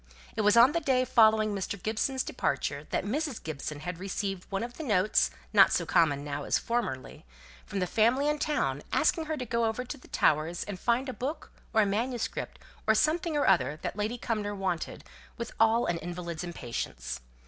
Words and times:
It 0.35 0.41
was 0.41 0.57
on 0.57 0.71
the 0.71 0.79
day 0.79 1.05
following 1.05 1.53
Mr. 1.53 1.79
Gibson's 1.79 2.23
departure 2.23 2.87
that 2.89 3.03
Mrs. 3.05 3.37
Gibson 3.43 3.79
received 3.97 4.47
one 4.51 4.63
of 4.63 4.77
the 4.77 4.83
notes, 4.83 5.29
not 5.53 5.71
so 5.71 5.85
common 5.85 6.23
now 6.23 6.43
as 6.43 6.57
formerly, 6.57 7.23
from 7.67 7.77
the 7.77 7.85
family 7.85 8.27
in 8.27 8.39
town, 8.39 8.81
asking 8.91 9.25
her 9.25 9.37
to 9.37 9.45
go 9.45 9.65
over 9.65 9.85
to 9.85 9.97
the 9.99 10.07
Towers, 10.07 10.63
and 10.63 10.79
find 10.79 11.07
a 11.07 11.13
book, 11.13 11.51
or 11.71 11.83
a 11.83 11.85
manuscript, 11.85 12.57
or 12.87 12.95
something 12.95 13.37
or 13.37 13.45
other 13.45 13.77
that 13.83 13.95
Lady 13.95 14.17
Cumnor 14.17 14.55
wanted 14.55 15.03
with 15.37 15.51
all 15.59 15.85
an 15.85 15.99
invalid's 15.99 16.43
impatience. 16.43 17.19